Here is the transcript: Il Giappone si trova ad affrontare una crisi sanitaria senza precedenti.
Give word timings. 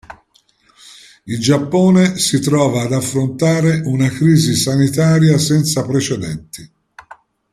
Il 1.25 1.39
Giappone 1.39 2.17
si 2.17 2.39
trova 2.39 2.81
ad 2.81 2.91
affrontare 2.91 3.81
una 3.85 4.09
crisi 4.09 4.55
sanitaria 4.55 5.37
senza 5.37 5.85
precedenti. 5.85 6.71